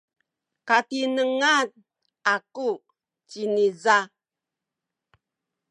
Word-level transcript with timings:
katinengan 0.67 1.61
aku 2.35 2.69
ciniza. 3.29 3.99